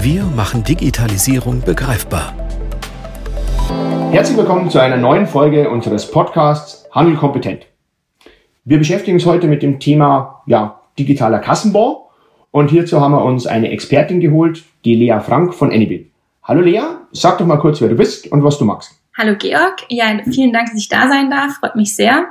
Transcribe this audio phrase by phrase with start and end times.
[0.00, 2.32] Wir machen Digitalisierung begreifbar.
[4.12, 7.66] Herzlich willkommen zu einer neuen Folge unseres Podcasts Handel kompetent.
[8.64, 12.12] Wir beschäftigen uns heute mit dem Thema ja, digitaler Kassenbau
[12.52, 16.06] und hierzu haben wir uns eine Expertin geholt, die Lea Frank von Anybill.
[16.44, 18.92] Hallo Lea, sag doch mal kurz, wer du bist und was du magst.
[19.16, 22.28] Hallo Georg, ja, vielen Dank, dass ich da sein darf, freut mich sehr.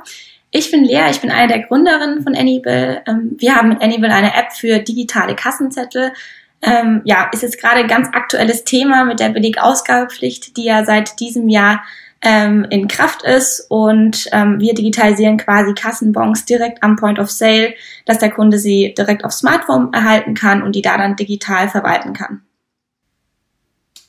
[0.50, 3.02] Ich bin Lea, ich bin eine der Gründerinnen von Anybill.
[3.06, 6.12] Ähm, wir haben mit Anybill eine App für digitale Kassenzettel,
[6.62, 11.20] ähm, ja, ist jetzt gerade ein ganz aktuelles Thema mit der Belegausgabepflicht, die ja seit
[11.20, 11.82] diesem Jahr
[12.22, 17.74] ähm, in Kraft ist und ähm, wir digitalisieren quasi Kassenbons direkt am Point of Sale,
[18.06, 22.14] dass der Kunde sie direkt auf Smartphone erhalten kann und die da dann digital verwalten
[22.14, 22.42] kann.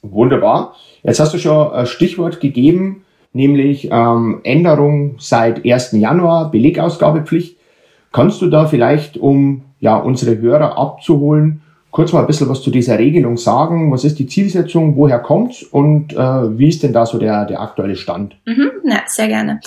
[0.01, 0.75] Wunderbar.
[1.03, 5.91] Jetzt hast du schon ein Stichwort gegeben, nämlich ähm, Änderung seit 1.
[5.91, 7.57] Januar, Belegausgabepflicht.
[8.11, 12.71] Kannst du da vielleicht, um ja unsere Hörer abzuholen, kurz mal ein bisschen was zu
[12.71, 13.91] dieser Regelung sagen.
[13.91, 16.17] Was ist die Zielsetzung, woher kommt's und äh,
[16.57, 18.35] wie ist denn da so der, der aktuelle Stand?
[18.45, 19.59] Mhm, ja, sehr gerne.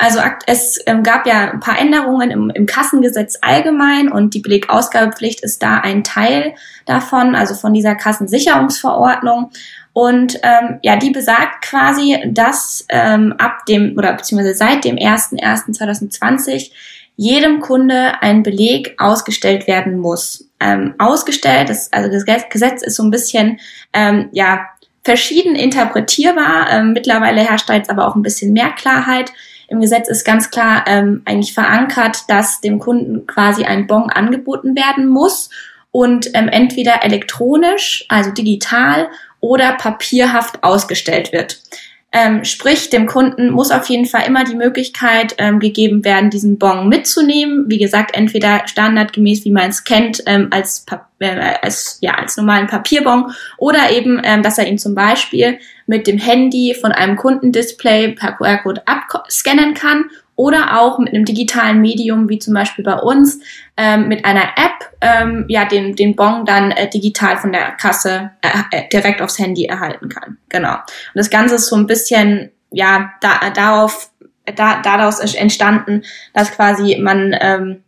[0.00, 5.40] Also es ähm, gab ja ein paar Änderungen im, im Kassengesetz allgemein und die Belegausgabepflicht
[5.40, 6.54] ist da ein Teil
[6.86, 9.50] davon, also von dieser Kassensicherungsverordnung.
[9.92, 16.70] Und ähm, ja, die besagt quasi, dass ähm, ab dem oder beziehungsweise seit dem 01.01.2020
[17.16, 20.47] jedem Kunde ein Beleg ausgestellt werden muss.
[20.60, 23.60] Ähm, ausgestellt, das, also das Gesetz ist so ein bisschen
[23.92, 24.66] ähm, ja
[25.04, 26.70] verschieden interpretierbar.
[26.70, 29.32] Ähm, mittlerweile herrscht da jetzt aber auch ein bisschen mehr Klarheit.
[29.68, 34.74] Im Gesetz ist ganz klar ähm, eigentlich verankert, dass dem Kunden quasi ein Bon angeboten
[34.74, 35.50] werden muss
[35.90, 39.08] und ähm, entweder elektronisch, also digital
[39.40, 41.60] oder papierhaft ausgestellt wird.
[42.10, 46.58] Ähm, sprich, dem Kunden muss auf jeden Fall immer die Möglichkeit ähm, gegeben werden, diesen
[46.58, 47.66] Bon mitzunehmen.
[47.68, 50.86] Wie gesagt, entweder standardgemäß, wie man es kennt, ähm, als,
[51.18, 56.06] äh, als, ja, als normalen Papierbon oder eben, ähm, dass er ihn zum Beispiel mit
[56.06, 60.06] dem Handy von einem Kundendisplay per QR-Code abscannen kann
[60.38, 63.40] oder auch mit einem digitalen Medium, wie zum Beispiel bei uns,
[63.76, 68.30] ähm, mit einer App, ähm, ja, den, den Bon dann äh, digital von der Kasse
[68.42, 70.38] äh, äh, direkt aufs Handy erhalten kann.
[70.48, 70.74] Genau.
[70.74, 74.12] Und das Ganze ist so ein bisschen, ja, da, darauf,
[74.54, 76.02] da, daraus entstanden,
[76.34, 77.82] dass quasi man, ähm,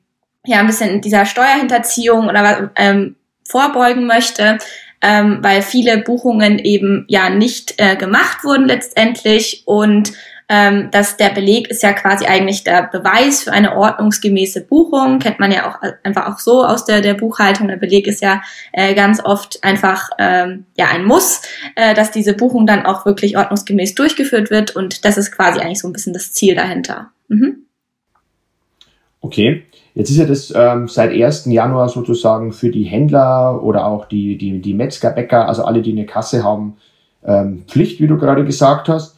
[0.45, 3.15] ja, ein bisschen dieser Steuerhinterziehung oder ähm,
[3.49, 4.59] vorbeugen möchte,
[5.03, 10.13] ähm, weil viele Buchungen eben ja nicht äh, gemacht wurden letztendlich und
[10.53, 15.21] ähm, dass der Beleg ist ja quasi eigentlich der Beweis für eine ordnungsgemäße Buchung.
[15.21, 17.69] Kennt man ja auch äh, einfach auch so aus der, der Buchhaltung.
[17.69, 21.43] Der Beleg ist ja äh, ganz oft einfach ähm, ja ein Muss,
[21.77, 24.75] äh, dass diese Buchung dann auch wirklich ordnungsgemäß durchgeführt wird.
[24.75, 27.13] Und das ist quasi eigentlich so ein bisschen das Ziel dahinter.
[27.29, 27.67] Mhm.
[29.21, 29.63] Okay.
[29.95, 31.47] Jetzt ist ja das ähm, seit 1.
[31.47, 35.93] Januar sozusagen für die Händler oder auch die, die, die Metzger, Bäcker, also alle, die
[35.93, 36.77] eine Kasse haben,
[37.25, 39.17] ähm, Pflicht, wie du gerade gesagt hast.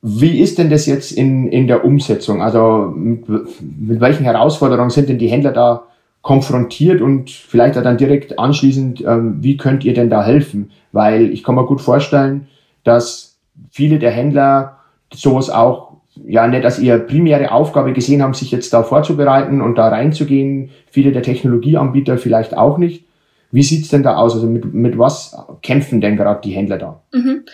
[0.00, 2.42] Wie ist denn das jetzt in, in der Umsetzung?
[2.42, 5.84] Also mit, mit welchen Herausforderungen sind denn die Händler da
[6.22, 10.70] konfrontiert und vielleicht dann direkt anschließend, ähm, wie könnt ihr denn da helfen?
[10.92, 12.46] Weil ich kann mir gut vorstellen,
[12.84, 13.36] dass
[13.70, 14.78] viele der Händler
[15.12, 15.92] sowas auch
[16.24, 20.70] ja nicht als ihre primäre Aufgabe gesehen haben, sich jetzt da vorzubereiten und da reinzugehen.
[20.90, 23.04] Viele der Technologieanbieter vielleicht auch nicht.
[23.50, 24.34] Wie sieht's denn da aus?
[24.34, 27.02] Also mit, mit was kämpfen denn gerade die Händler da?
[27.12, 27.44] Mhm.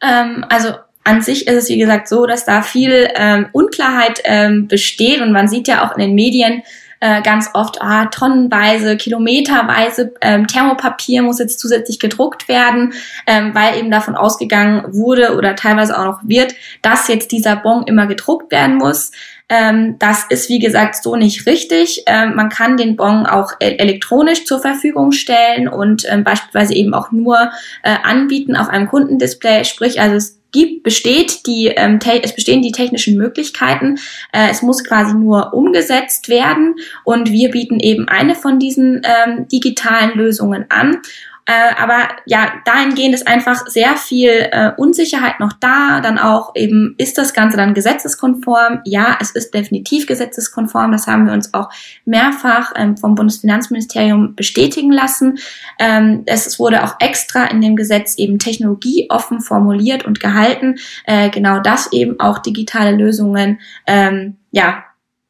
[0.00, 0.70] Ähm, also
[1.04, 5.32] an sich ist es, wie gesagt, so, dass da viel ähm, Unklarheit ähm, besteht und
[5.32, 6.62] man sieht ja auch in den Medien
[7.04, 12.94] äh, ganz oft, ah, tonnenweise, kilometerweise ähm, Thermopapier muss jetzt zusätzlich gedruckt werden,
[13.26, 17.82] ähm, weil eben davon ausgegangen wurde oder teilweise auch noch wird, dass jetzt dieser Bon
[17.82, 19.10] immer gedruckt werden muss.
[19.50, 22.04] Ähm, das ist, wie gesagt, so nicht richtig.
[22.06, 26.94] Ähm, man kann den Bon auch e elektronisch zur Verfügung stellen und ähm, beispielsweise eben
[26.94, 27.50] auch nur
[27.82, 29.64] äh, anbieten auf einem Kundendisplay.
[29.64, 33.98] Sprich, also es gibt, besteht die, ähm, es bestehen die technischen Möglichkeiten.
[34.32, 39.46] Äh, es muss quasi nur umgesetzt werden und wir bieten eben eine von diesen ähm,
[39.48, 41.02] digitalen Lösungen an.
[41.46, 46.00] Äh, aber ja, dahingehend ist einfach sehr viel äh, Unsicherheit noch da.
[46.00, 48.80] Dann auch eben, ist das Ganze dann gesetzeskonform?
[48.84, 50.92] Ja, es ist definitiv gesetzeskonform.
[50.92, 51.68] Das haben wir uns auch
[52.06, 55.38] mehrfach ähm, vom Bundesfinanzministerium bestätigen lassen.
[55.78, 60.76] Ähm, es wurde auch extra in dem Gesetz eben technologieoffen formuliert und gehalten.
[61.04, 64.84] Äh, genau das eben auch digitale Lösungen ähm, ja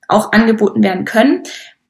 [0.07, 1.43] auch angeboten werden können.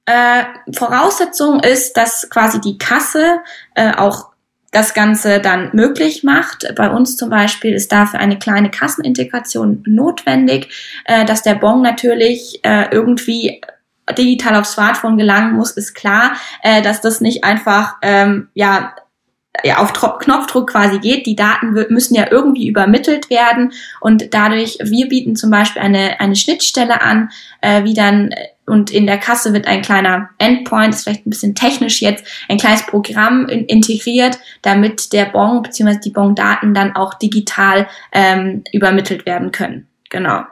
[0.07, 3.41] Äh, Voraussetzung ist, dass quasi die Kasse
[3.75, 4.35] äh, auch
[4.71, 6.67] das Ganze dann möglich macht.
[6.77, 12.61] Bei uns zum Beispiel ist dafür eine kleine Kassenintegration notwendig, äh, dass der Bon natürlich
[12.65, 13.63] äh, irgendwie
[14.19, 18.95] digital aufs Smartphone gelangen muss, ist klar, äh, dass das nicht einfach ähm, ja
[19.63, 21.27] ja, auf Knopfdruck quasi geht.
[21.27, 26.35] Die Daten müssen ja irgendwie übermittelt werden und dadurch, wir bieten zum Beispiel eine, eine
[26.35, 27.31] Schnittstelle an,
[27.61, 28.31] äh, wie dann
[28.67, 32.59] und in der Kasse wird ein kleiner Endpoint, ist vielleicht ein bisschen technisch jetzt, ein
[32.59, 35.99] kleines Programm in, integriert, damit der Bon bzw.
[36.05, 39.87] die Bon-Daten dann auch digital ähm, übermittelt werden können.
[40.11, 40.43] Genau.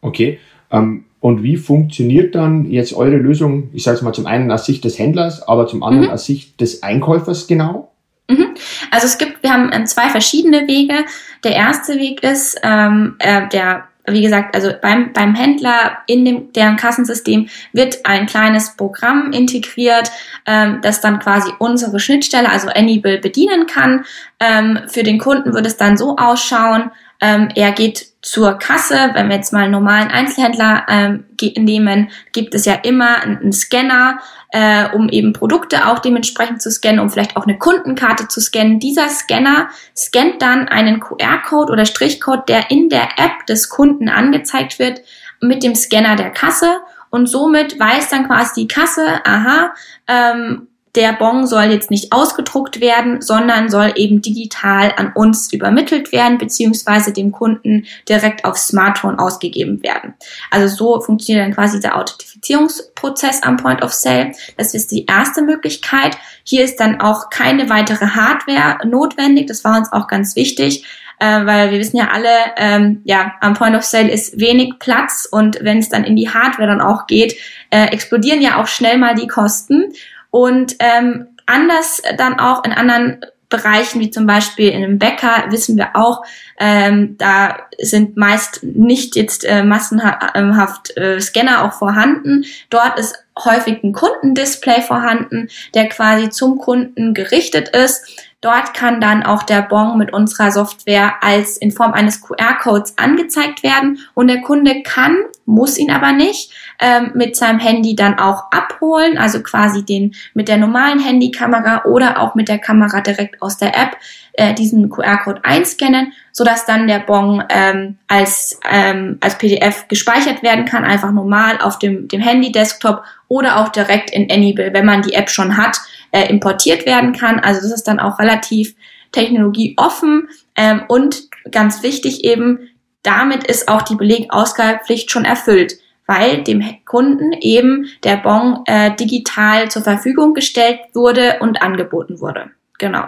[0.00, 0.38] Okay.
[0.70, 4.66] Ähm, und wie funktioniert dann jetzt eure Lösung, ich sage es mal zum einen aus
[4.66, 6.12] Sicht des Händlers, aber zum anderen mhm.
[6.12, 7.92] aus Sicht des Einkäufers genau?
[8.28, 8.54] Mhm.
[8.90, 10.94] Also es gibt, wir haben ähm, zwei verschiedene Wege.
[11.42, 16.52] Der erste Weg ist, ähm, äh, der wie gesagt, also beim, beim Händler in dem,
[16.52, 20.10] deren Kassensystem wird ein kleines Programm integriert,
[20.46, 24.04] ähm, das dann quasi unsere Schnittstelle, also Anybill, bedienen kann.
[24.40, 26.90] Ähm, für den Kunden würde es dann so ausschauen,
[27.24, 31.24] ähm, er geht zur Kasse, wenn wir jetzt mal einen normalen Einzelhändler ähm,
[31.56, 34.18] nehmen, gibt es ja immer einen Scanner,
[34.50, 38.78] äh, um eben Produkte auch dementsprechend zu scannen, um vielleicht auch eine Kundenkarte zu scannen.
[38.78, 44.78] Dieser Scanner scannt dann einen QR-Code oder Strichcode, der in der App des Kunden angezeigt
[44.78, 45.00] wird
[45.40, 49.72] mit dem Scanner der Kasse und somit weiß dann quasi die Kasse, aha,
[50.08, 56.12] ähm, der Bon soll jetzt nicht ausgedruckt werden, sondern soll eben digital an uns übermittelt
[56.12, 60.14] werden, beziehungsweise dem Kunden direkt aufs Smartphone ausgegeben werden.
[60.50, 64.32] Also so funktioniert dann quasi der Authentifizierungsprozess am Point of Sale.
[64.56, 66.16] Das ist die erste Möglichkeit.
[66.44, 69.48] Hier ist dann auch keine weitere Hardware notwendig.
[69.48, 70.84] Das war uns auch ganz wichtig
[71.20, 75.28] äh, weil wir wissen ja alle, ähm, ja, am Point of Sale ist wenig Platz
[75.30, 77.36] und wenn es dann in die Hardware dann auch geht,
[77.70, 79.92] äh, explodieren ja auch schnell mal die Kosten.
[80.34, 85.76] Und ähm, anders dann auch in anderen Bereichen, wie zum Beispiel in einem Bäcker, wissen
[85.76, 86.24] wir auch,
[86.58, 92.46] ähm, da sind meist nicht jetzt äh, massenhaft äh, Scanner auch vorhanden.
[92.68, 98.26] Dort ist häufig ein Kundendisplay vorhanden, der quasi zum Kunden gerichtet ist.
[98.44, 103.62] Dort kann dann auch der Bon mit unserer Software als in Form eines QR-Codes angezeigt
[103.62, 108.50] werden und der Kunde kann, muss ihn aber nicht, ähm, mit seinem Handy dann auch
[108.50, 113.56] abholen, also quasi den mit der normalen Handykamera oder auch mit der Kamera direkt aus
[113.56, 113.96] der App
[114.34, 120.42] äh, diesen QR-Code einscannen, so dass dann der Bon ähm, als ähm, als PDF gespeichert
[120.42, 125.02] werden kann, einfach normal auf dem dem Handy-Desktop oder auch direkt in Anybill, wenn man
[125.02, 125.78] die App schon hat
[126.10, 127.40] äh, importiert werden kann.
[127.40, 128.74] Also das ist dann auch relativ
[129.12, 132.70] technologieoffen ähm, und ganz wichtig eben,
[133.02, 135.74] damit ist auch die Belegausgabepflicht schon erfüllt,
[136.06, 142.50] weil dem Kunden eben der Bon äh, digital zur Verfügung gestellt wurde und angeboten wurde.
[142.78, 143.06] Genau.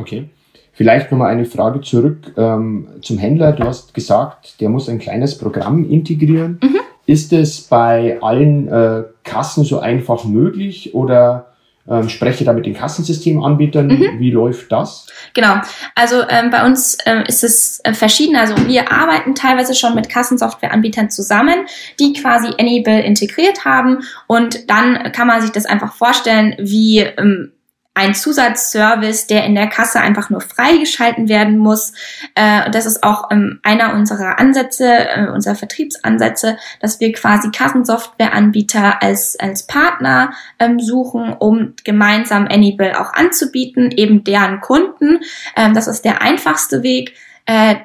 [0.00, 0.28] Okay.
[0.72, 3.52] Vielleicht nochmal eine Frage zurück ähm, zum Händler.
[3.52, 6.58] Du hast gesagt, der muss ein kleines Programm integrieren.
[6.62, 6.80] Mhm.
[7.06, 11.50] Ist es bei allen äh, Kassen so einfach möglich oder
[11.88, 13.88] ähm, spreche da mit den Kassensystemanbietern.
[13.88, 14.20] Mhm.
[14.20, 15.06] Wie läuft das?
[15.34, 15.56] Genau.
[15.94, 18.36] Also ähm, bei uns ähm, ist es äh, verschieden.
[18.36, 21.66] Also wir arbeiten teilweise schon mit Kassensoftwareanbietern zusammen,
[21.98, 23.98] die quasi Enable integriert haben.
[24.28, 27.52] Und dann kann man sich das einfach vorstellen, wie ähm,
[28.00, 31.92] ein Zusatzservice, der in der Kasse einfach nur freigeschalten werden muss.
[32.34, 39.02] Äh, das ist auch ähm, einer unserer Ansätze, äh, unserer Vertriebsansätze, dass wir quasi Kassensoftwareanbieter
[39.02, 45.18] als, als Partner ähm, suchen, um gemeinsam Anybill auch anzubieten, eben deren Kunden.
[45.54, 47.14] Ähm, das ist der einfachste Weg.
[47.44, 47.76] Äh,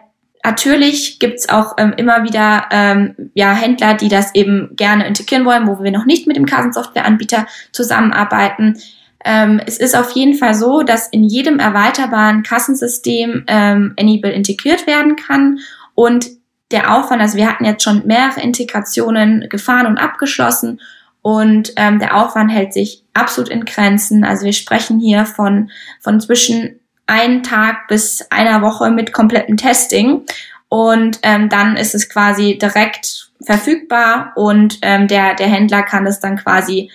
[0.45, 5.65] Natürlich gibt's auch ähm, immer wieder ähm, ja, Händler, die das eben gerne integrieren wollen,
[5.65, 8.77] wo wir noch nicht mit dem Kassensoftwareanbieter zusammenarbeiten.
[9.25, 14.86] Ähm, es ist auf jeden Fall so, dass in jedem erweiterbaren Kassensystem ähm, Enable integriert
[14.86, 15.60] werden kann.
[15.96, 16.27] Und
[16.72, 20.79] der Aufwand, also wir hatten jetzt schon mehrere Integrationen gefahren und abgeschlossen.
[21.24, 24.24] Und ähm, der Aufwand hält sich absolut in Grenzen.
[24.24, 30.22] Also wir sprechen hier von, von zwischen einen Tag bis einer Woche mit komplettem Testing.
[30.70, 34.34] Und ähm, dann ist es quasi direkt verfügbar.
[34.36, 36.91] Und ähm, der, der Händler kann es dann quasi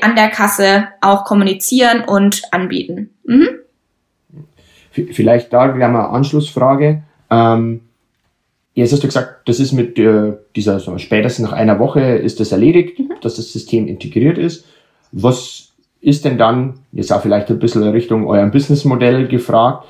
[0.00, 3.10] an der Kasse auch kommunizieren und anbieten.
[3.24, 3.48] Mhm.
[4.90, 7.02] Vielleicht da gleich mal eine Anschlussfrage.
[7.30, 7.80] Ähm,
[8.74, 12.38] jetzt hast du gesagt, das ist mit äh, dieser, so, spätestens nach einer Woche ist
[12.38, 13.14] das erledigt, mhm.
[13.20, 14.66] dass das System integriert ist.
[15.10, 19.86] Was ist denn dann, jetzt auch vielleicht ein bisschen Richtung eurem Businessmodell gefragt,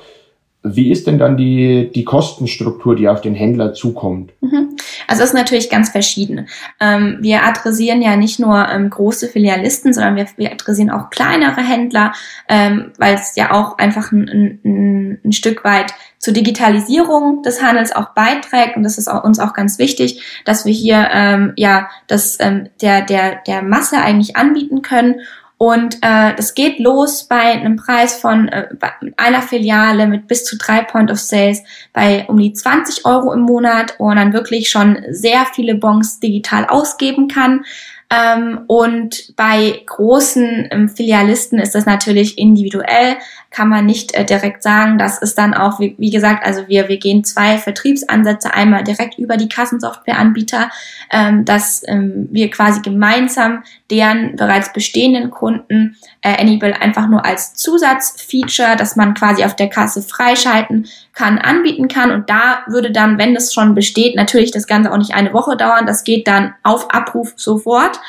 [0.63, 4.31] wie ist denn dann die, die Kostenstruktur, die auf den Händler zukommt?
[4.41, 4.75] Mhm.
[5.07, 6.47] Also es ist natürlich ganz verschieden.
[6.79, 11.61] Ähm, wir adressieren ja nicht nur ähm, große Filialisten, sondern wir, wir adressieren auch kleinere
[11.61, 12.13] Händler,
[12.49, 17.95] ähm, weil es ja auch einfach ein, ein, ein Stück weit zur Digitalisierung des Handels
[17.95, 21.89] auch beiträgt und das ist auch, uns auch ganz wichtig, dass wir hier ähm, ja
[22.07, 25.15] das ähm, der der der Masse eigentlich anbieten können
[25.57, 28.67] und äh, das geht los bei einem Preis von äh,
[29.15, 33.41] einer Filiale mit bis zu drei Point of Sales bei um die 20 Euro im
[33.41, 37.63] Monat, man dann wirklich schon sehr viele Bons digital ausgeben kann.
[38.09, 43.15] Ähm, und bei großen ähm, Filialisten ist das natürlich individuell,
[43.55, 44.97] kann man nicht äh, direkt sagen.
[44.97, 49.17] Das ist dann auch, wie, wie, gesagt, also wir, wir gehen zwei Vertriebsansätze, einmal direkt
[49.17, 50.69] über die Kassensoftwareanbieter,
[51.09, 57.53] ähm, dass ähm, wir quasi gemeinsam deren bereits bestehenden Kunden äh, Anybill einfach nur als
[57.53, 62.11] Zusatzfeature, dass man quasi auf der Kasse freischalten kann, anbieten kann.
[62.11, 65.55] Und da würde dann, wenn es schon besteht, natürlich das Ganze auch nicht eine Woche
[65.55, 65.85] dauern.
[65.85, 68.01] Das geht dann auf Abruf sofort.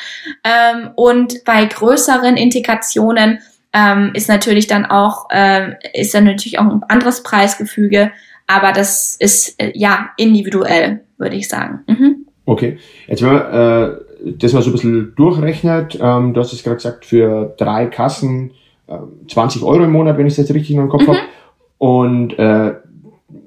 [0.42, 3.38] Ähm, und bei größeren Integrationen
[3.76, 8.10] ähm, ist natürlich dann auch, äh, ist dann natürlich auch ein anderes Preisgefüge.
[8.46, 11.80] Aber das ist äh, ja individuell, würde ich sagen.
[11.86, 12.26] Mhm.
[12.46, 12.78] Okay.
[13.06, 13.96] Jetzt wenn man äh,
[14.38, 18.52] das mal so ein bisschen durchrechnet, ähm, du hast es gerade gesagt, für drei Kassen
[18.86, 18.96] äh,
[19.28, 21.08] 20 Euro im Monat, wenn ich es jetzt richtig im Kopf mhm.
[21.08, 21.18] habe.
[21.78, 22.74] Und äh,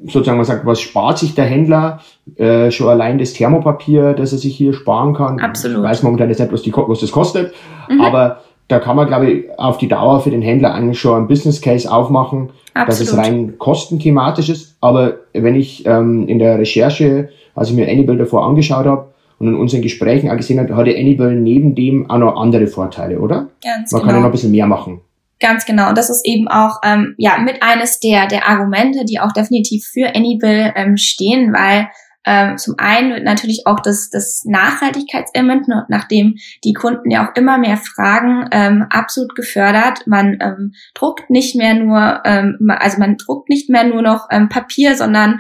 [0.06, 2.02] sozusagen man sagt, was spart sich der Händler?
[2.36, 5.40] Äh, schon allein das Thermopapier, das er sich hier sparen kann.
[5.40, 5.78] Absolut.
[5.78, 7.56] Ich weiß momentan jetzt nicht, was, die, was das kostet,
[7.90, 8.02] mhm.
[8.02, 11.28] aber da kann man, glaube ich, auf die Dauer für den Händler eigentlich schon ein
[11.28, 12.88] Business Case aufmachen, Absolut.
[12.88, 14.78] dass es rein kostenthematisch ist.
[14.80, 19.08] Aber wenn ich ähm, in der Recherche, als ich mir Anybill davor angeschaut habe
[19.40, 22.68] und in unseren Gesprächen auch gesehen habe, hat ja Anybill neben dem auch noch andere
[22.68, 23.50] Vorteile, oder?
[23.64, 24.06] Ganz man genau.
[24.06, 25.02] kann ja noch ein bisschen mehr machen.
[25.40, 25.90] Ganz genau.
[25.90, 29.86] Und das ist eben auch ähm, ja mit eines der der Argumente, die auch definitiv
[29.92, 31.88] für Anybill ähm, stehen, weil
[32.26, 37.58] ähm, zum einen wird natürlich auch das, das Nachhaltigkeitselement, nachdem die Kunden ja auch immer
[37.58, 40.06] mehr fragen, ähm, absolut gefördert.
[40.06, 44.50] Man ähm, druckt nicht mehr nur, ähm, also man druckt nicht mehr nur noch ähm,
[44.50, 45.40] Papier, sondern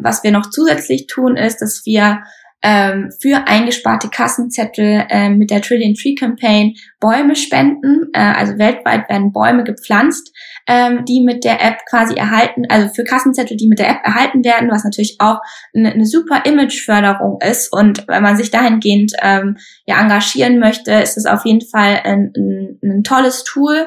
[0.00, 2.22] was wir noch zusätzlich tun, ist, dass wir
[2.62, 8.10] ähm, für eingesparte Kassenzettel äh, mit der Trillion Tree Campaign Bäume spenden.
[8.12, 10.32] Äh, also weltweit werden Bäume gepflanzt,
[10.66, 14.44] ähm, die mit der App quasi erhalten, also für Kassenzettel, die mit der App erhalten
[14.44, 15.38] werden, was natürlich auch
[15.74, 17.72] eine, eine super Imageförderung ist.
[17.72, 22.32] Und wenn man sich dahingehend ähm, ja engagieren möchte, ist es auf jeden Fall ein,
[22.36, 23.86] ein, ein tolles Tool.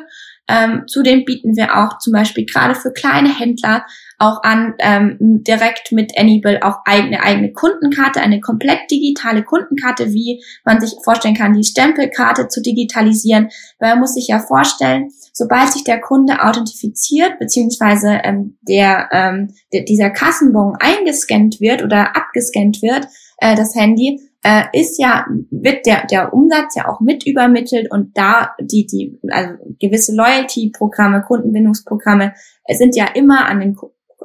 [0.50, 3.86] Ähm, zudem bieten wir auch zum Beispiel gerade für kleine Händler
[4.20, 10.44] auch an, ähm, direkt mit Anybill auch eigene eigene Kundenkarte, eine komplett digitale Kundenkarte, wie
[10.66, 13.50] man sich vorstellen kann, die Stempelkarte zu digitalisieren.
[13.80, 19.54] Weil man muss sich ja vorstellen, sobald sich der Kunde authentifiziert, beziehungsweise ähm, der, ähm,
[19.72, 23.08] der, dieser Kassenbon eingescannt wird oder abgescannt wird,
[23.38, 28.18] äh, das Handy, äh, ist ja, wird der, der Umsatz ja auch mit übermittelt und
[28.18, 32.34] da die, die, also gewisse Loyalty-Programme, Kundenbindungsprogramme
[32.66, 33.78] äh, sind ja immer an den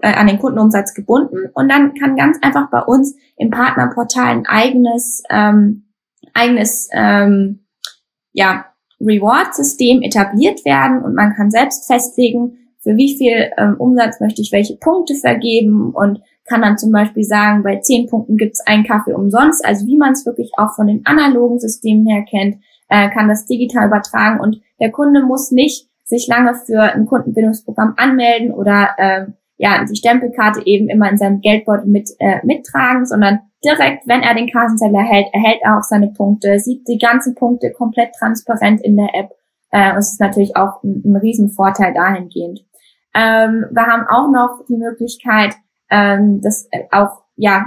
[0.03, 4.47] äh, an den Kundenumsatz gebunden und dann kann ganz einfach bei uns im Partnerportal ein
[4.47, 5.85] eigenes ähm,
[6.35, 7.67] eigenes ähm,
[8.33, 8.67] ja
[9.01, 14.51] Reward-System etabliert werden und man kann selbst festlegen, für wie viel ähm, Umsatz möchte ich
[14.51, 19.15] welche Punkte vergeben und kann dann zum Beispiel sagen, bei zehn Punkten gibt's einen Kaffee
[19.15, 22.57] umsonst, also wie man es wirklich auch von den analogen Systemen her kennt,
[22.89, 27.95] äh, kann das digital übertragen und der Kunde muss nicht sich lange für ein Kundenbindungsprogramm
[27.97, 29.27] anmelden oder äh,
[29.59, 34.35] ja, die Stempelkarte eben immer in seinem Geldbeutel mit, äh, mittragen, sondern direkt, wenn er
[34.35, 38.97] den Kassenzettel erhält, erhält er auch seine Punkte, sieht die ganzen Punkte komplett transparent in
[38.97, 39.31] der App.
[39.71, 42.61] Äh, und es ist natürlich auch ein, ein Riesenvorteil dahingehend.
[43.15, 45.57] Ähm, wir haben auch noch die Möglichkeit,
[45.91, 47.67] ähm, das äh, auch ja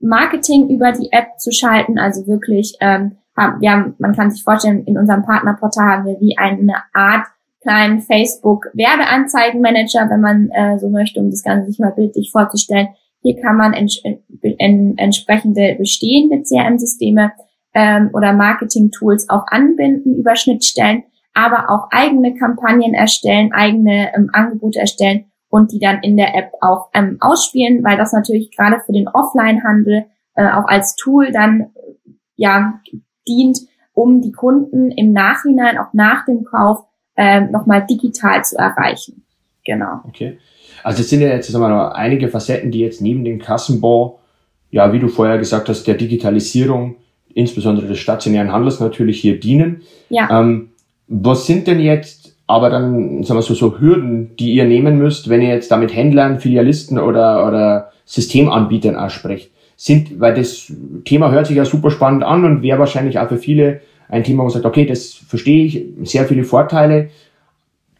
[0.00, 3.18] Marketing über die App zu schalten, also wirklich, ähm,
[3.58, 7.26] wir haben, man kann sich vorstellen, in unserem Partnerportal haben wir wie eine Art
[7.62, 12.88] kleinen Facebook-Werbeanzeigenmanager, wenn man äh, so möchte, um das Ganze sich mal bildlich vorzustellen.
[13.22, 14.02] Hier kann man ents
[14.42, 17.32] en entsprechende bestehende CRM-Systeme
[17.74, 24.80] ähm, oder Marketing-Tools auch anbinden über Schnittstellen, aber auch eigene Kampagnen erstellen, eigene ähm, Angebote
[24.80, 28.92] erstellen und die dann in der App auch ähm, ausspielen, weil das natürlich gerade für
[28.92, 31.66] den Offline-Handel äh, auch als Tool dann
[32.36, 32.80] ja
[33.28, 33.58] dient,
[33.92, 36.84] um die Kunden im Nachhinein, auch nach dem Kauf,
[37.16, 39.24] ähm, nochmal digital zu erreichen.
[39.66, 40.00] Genau.
[40.08, 40.38] Okay.
[40.82, 44.20] Also es sind ja jetzt sagen wir mal, einige Facetten, die jetzt neben dem Kassenbau,
[44.70, 46.96] ja, wie du vorher gesagt hast, der Digitalisierung,
[47.34, 49.82] insbesondere des stationären Handels natürlich hier dienen.
[50.08, 50.40] Ja.
[50.40, 50.70] Ähm,
[51.08, 52.19] was sind denn jetzt
[52.50, 55.80] aber dann, sagen wir so, so Hürden, die ihr nehmen müsst, wenn ihr jetzt da
[55.80, 59.10] Händlern, Filialisten oder, oder Systemanbietern auch?
[59.76, 60.70] Sind, weil das
[61.04, 64.40] Thema hört sich ja super spannend an und wäre wahrscheinlich auch für viele ein Thema,
[64.40, 67.08] wo man sagt, okay, das verstehe ich, sehr viele Vorteile.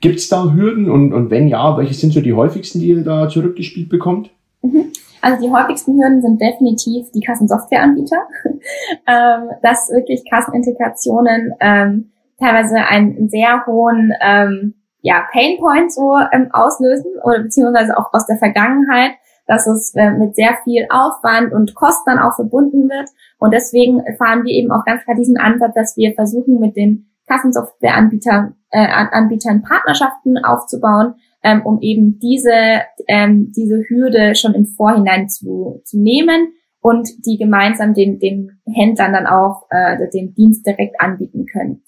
[0.01, 3.05] Gibt es da Hürden und, und wenn ja, welche sind so die häufigsten, die ihr
[3.05, 4.31] da zurückgespielt bekommt?
[4.63, 4.93] Mhm.
[5.23, 8.17] Also die häufigsten Hürden sind definitiv die Kassensoftwareanbieter,
[9.07, 17.13] ähm, dass wirklich Kassenintegrationen ähm, teilweise einen sehr hohen ähm, ja, Painpoint so ähm, auslösen
[17.25, 19.13] oder beziehungsweise auch aus der Vergangenheit,
[19.47, 23.09] dass es äh, mit sehr viel Aufwand und Kosten dann auch verbunden wird.
[23.39, 27.11] Und deswegen fahren wir eben auch ganz klar diesen Ansatz, dass wir versuchen, mit den
[27.27, 35.29] Kassensoftwareanbietern äh, Anbietern Partnerschaften aufzubauen, ähm, um eben diese, ähm, diese Hürde schon im Vorhinein
[35.29, 41.01] zu, zu nehmen und die gemeinsam den, den Händlern dann auch äh, den Dienst direkt
[41.01, 41.83] anbieten können.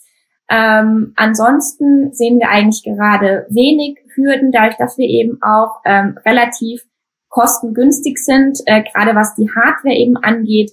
[0.52, 6.82] Ähm, ansonsten sehen wir eigentlich gerade wenig Hürden, dadurch, dass wir eben auch ähm, relativ
[7.30, 10.72] kostengünstig sind, äh, gerade was die Hardware eben angeht.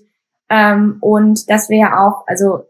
[0.50, 2.66] Ähm, und dass wir ja auch, also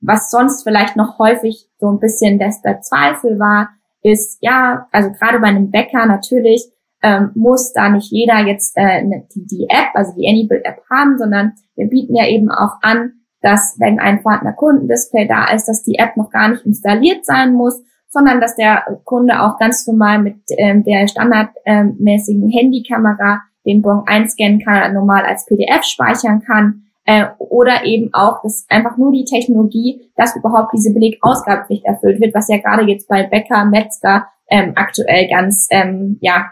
[0.00, 3.68] was sonst vielleicht noch häufig so ein bisschen der, der Zweifel war,
[4.02, 6.64] ist, ja, also gerade bei einem Bäcker natürlich
[7.02, 10.82] ähm, muss da nicht jeder jetzt äh, ne, die, die App, also die Anybill App
[10.90, 15.66] haben, sondern wir bieten ja eben auch an, dass wenn ein vorhandener Kundendisplay da ist,
[15.66, 19.86] dass die App noch gar nicht installiert sein muss, sondern dass der Kunde auch ganz
[19.86, 26.84] normal mit ähm, der standardmäßigen Handykamera den Bon einscannen kann, normal als PDF speichern kann
[27.04, 32.34] äh, oder eben auch, dass einfach nur die Technologie, dass überhaupt diese Belegausgabepflicht erfüllt wird,
[32.34, 36.46] was ja gerade jetzt bei Bäcker, Metzger ähm, aktuell ganz, ähm, ja,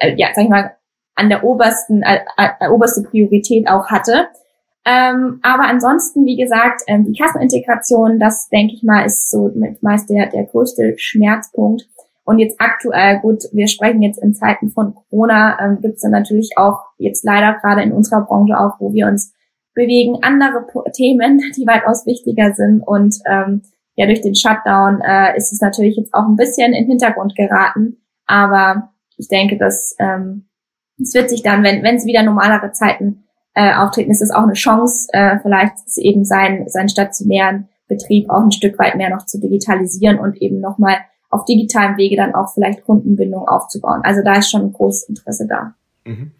[0.00, 0.72] äh, ja, sag ich mal,
[1.14, 4.28] an der obersten, äh, äh, oberste Priorität auch hatte.
[4.88, 9.82] Ähm, aber ansonsten, wie gesagt, ähm, die Kassenintegration, das denke ich mal, ist so mit
[9.82, 11.88] meist der, der größte Schmerzpunkt.
[12.24, 16.12] Und jetzt aktuell, gut, wir sprechen jetzt in Zeiten von Corona, ähm, gibt es dann
[16.12, 19.34] natürlich auch jetzt leider gerade in unserer Branche auch, wo wir uns
[19.74, 22.80] bewegen andere Themen, die weitaus wichtiger sind.
[22.80, 23.62] Und ähm,
[23.96, 27.34] ja, durch den Shutdown äh, ist es natürlich jetzt auch ein bisschen in den Hintergrund
[27.34, 27.96] geraten.
[28.26, 30.48] Aber ich denke, dass ähm,
[31.00, 33.25] es wird sich dann, wenn wenn es wieder normalere Zeiten
[33.56, 38.42] äh, auftreten, ist es auch eine Chance, äh, vielleicht eben seinen, seinen stationären Betrieb auch
[38.42, 40.96] ein Stück weit mehr noch zu digitalisieren und eben nochmal
[41.30, 44.00] auf digitalem Wege dann auch vielleicht Kundenbindung aufzubauen.
[44.04, 45.74] Also da ist schon ein großes Interesse da.
[46.04, 46.32] Mhm.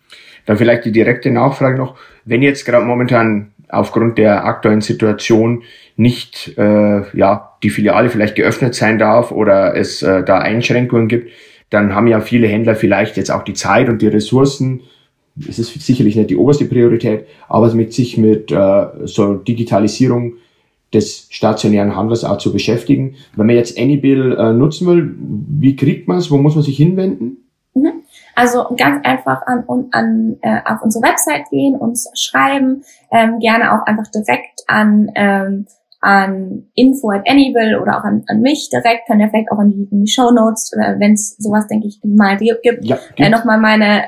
[0.45, 5.63] Dann vielleicht die direkte Nachfrage noch, wenn jetzt gerade momentan aufgrund der aktuellen Situation
[5.97, 11.33] nicht äh, ja die Filiale vielleicht geöffnet sein darf oder es äh, da Einschränkungen gibt,
[11.71, 14.83] dann haben ja viele Händler vielleicht jetzt auch die Zeit und die Ressourcen.
[15.49, 20.35] Es ist sicherlich nicht die oberste Priorität, aber mit sich mit äh, so Digitalisierung
[20.95, 23.17] des stationären Handels auch zu beschäftigen.
[23.35, 26.31] Wenn man jetzt Anybill äh, nutzen will, wie kriegt man es?
[26.31, 27.49] Wo muss man sich hinwenden?
[27.75, 28.03] Mhm.
[28.35, 33.87] Also ganz einfach an, an äh, auf unsere Website gehen, uns schreiben, ähm, gerne auch
[33.87, 35.67] einfach direkt an ähm,
[36.01, 39.71] an info at Anyville oder auch an, an mich direkt, kann ja vielleicht auch in
[39.71, 43.29] die, in die Show Notes, äh, wenn es sowas, denke ich, mal gibt, ja, äh,
[43.29, 44.05] nochmal meine,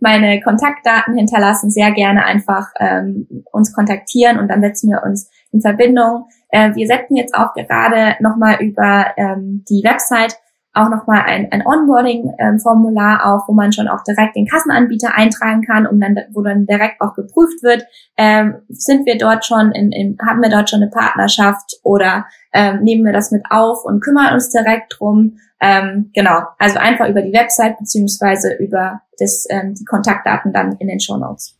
[0.00, 5.60] meine Kontaktdaten hinterlassen, sehr gerne einfach ähm, uns kontaktieren und dann setzen wir uns in
[5.60, 6.26] Verbindung.
[6.50, 10.36] Äh, wir setzen jetzt auch gerade nochmal über ähm, die Website
[10.76, 15.86] auch nochmal ein, ein Onboarding-Formular auf, wo man schon auch direkt den Kassenanbieter eintragen kann
[15.86, 20.18] und dann, wo dann direkt auch geprüft wird, ähm, sind wir dort schon in, in,
[20.24, 24.34] haben wir dort schon eine Partnerschaft oder ähm, nehmen wir das mit auf und kümmern
[24.34, 25.38] uns direkt drum.
[25.60, 30.88] Ähm, genau, also einfach über die Website beziehungsweise über das, ähm, die Kontaktdaten dann in
[30.88, 31.56] den Show Notes.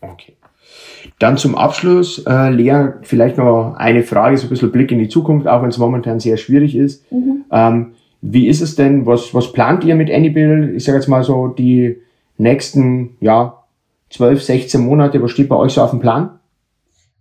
[0.00, 0.36] Okay.
[1.18, 5.08] Dann zum Abschluss, äh, Lea, vielleicht noch eine Frage, so ein bisschen Blick in die
[5.08, 7.10] Zukunft, auch wenn es momentan sehr schwierig ist.
[7.12, 7.44] Mhm.
[7.50, 9.04] Ähm, wie ist es denn?
[9.06, 10.74] Was, was plant ihr mit Anybill?
[10.76, 11.98] Ich sage jetzt mal so die
[12.38, 13.64] nächsten, ja,
[14.10, 15.22] 12, 16 Monate.
[15.22, 16.38] Was steht bei euch so auf dem Plan?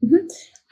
[0.02, 0.19] Mhm.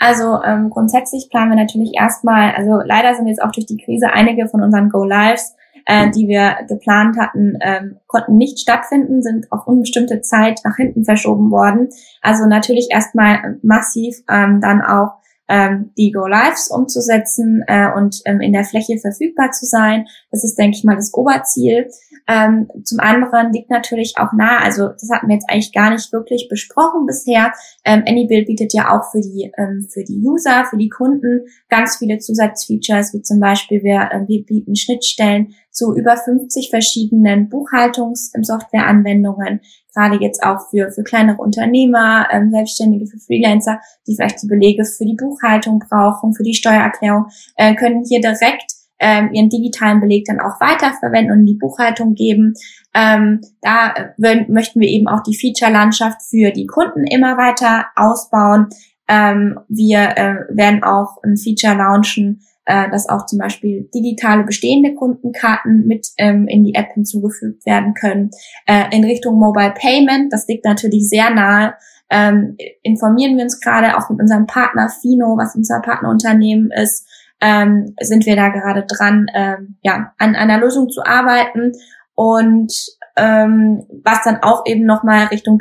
[0.01, 4.07] Also ähm, grundsätzlich planen wir natürlich erstmal, also leider sind jetzt auch durch die Krise
[4.11, 9.67] einige von unseren Go-Lives, äh, die wir geplant hatten, ähm, konnten nicht stattfinden, sind auf
[9.67, 11.89] unbestimmte Zeit nach hinten verschoben worden.
[12.23, 15.20] Also natürlich erstmal massiv ähm, dann auch
[15.51, 20.05] ähm, die Go Lives umzusetzen äh, und ähm, in der Fläche verfügbar zu sein.
[20.31, 21.89] Das ist, denke ich mal, das Oberziel.
[22.27, 26.13] Ähm, zum anderen liegt natürlich auch nahe, also das hatten wir jetzt eigentlich gar nicht
[26.13, 27.51] wirklich besprochen bisher.
[27.83, 31.97] Ähm, AnyBuild bietet ja auch für die ähm, für die User, für die Kunden ganz
[31.97, 39.61] viele Zusatzfeatures, wie zum Beispiel wir, äh, wir bieten Schnittstellen zu über 50 verschiedenen Buchhaltungs-Softwareanwendungen,
[39.93, 44.85] gerade jetzt auch für, für kleinere Unternehmer, ähm, Selbstständige, für Freelancer, die vielleicht die Belege
[44.85, 50.25] für die Buchhaltung brauchen, für die Steuererklärung, äh, können hier direkt ähm, ihren digitalen Beleg
[50.25, 52.53] dann auch weiterverwenden und in die Buchhaltung geben.
[52.93, 58.67] Ähm, da äh, möchten wir eben auch die Feature-Landschaft für die Kunden immer weiter ausbauen.
[59.07, 64.93] Ähm, wir äh, werden auch ein Feature launchen, äh, dass auch zum Beispiel digitale bestehende
[64.93, 68.31] Kundenkarten mit ähm, in die App hinzugefügt werden können.
[68.65, 71.73] Äh, in Richtung Mobile Payment, das liegt natürlich sehr nahe,
[72.11, 77.07] ähm, informieren wir uns gerade auch mit unserem Partner Fino, was unser Partnerunternehmen ist,
[77.39, 81.71] ähm, sind wir da gerade dran, ähm, ja, an einer Lösung zu arbeiten
[82.13, 82.73] und
[83.17, 85.57] ähm, was dann auch eben nochmal Richtung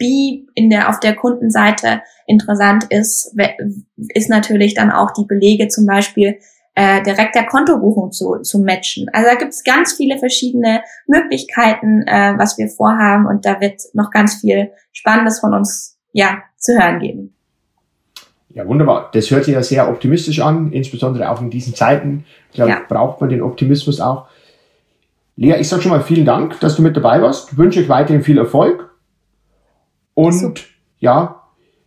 [0.00, 3.36] B2B in der, auf der Kundenseite interessant ist,
[3.96, 6.38] ist natürlich dann auch die Belege zum Beispiel
[6.74, 9.06] äh, direkt der Kontobuchung zu, zu matchen.
[9.12, 13.82] Also da gibt es ganz viele verschiedene Möglichkeiten, äh, was wir vorhaben und da wird
[13.92, 17.34] noch ganz viel Spannendes von uns ja zu hören geben.
[18.52, 19.10] Ja, wunderbar.
[19.12, 22.24] Das hört sich ja sehr optimistisch an, insbesondere auch in diesen Zeiten.
[22.50, 22.80] Ich glaube, ja.
[22.88, 24.26] braucht man den Optimismus auch.
[25.36, 27.52] Lea, ich sage schon mal vielen Dank, dass du mit dabei warst.
[27.52, 28.89] Ich wünsche euch weiterhin viel Erfolg.
[30.20, 30.60] Und Super.
[30.98, 31.42] ja,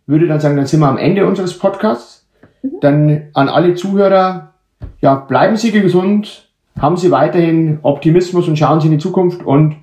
[0.06, 2.26] würde dann sagen, dann sind wir am Ende unseres Podcasts.
[2.62, 2.70] Mhm.
[2.80, 4.54] Dann an alle Zuhörer,
[5.00, 9.44] ja, bleiben Sie gesund, haben Sie weiterhin Optimismus und schauen Sie in die Zukunft.
[9.44, 9.76] Und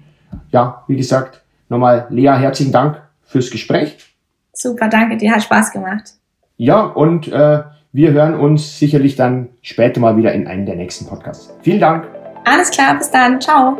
[0.51, 3.97] ja, wie gesagt, nochmal Lea, herzlichen Dank fürs Gespräch.
[4.51, 6.11] Super, danke dir, hat Spaß gemacht.
[6.57, 11.07] Ja, und äh, wir hören uns sicherlich dann später mal wieder in einem der nächsten
[11.07, 11.53] Podcasts.
[11.61, 12.05] Vielen Dank.
[12.43, 13.39] Alles klar, bis dann.
[13.39, 13.79] Ciao.